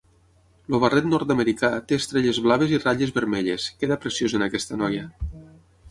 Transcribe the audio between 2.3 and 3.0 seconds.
blaves i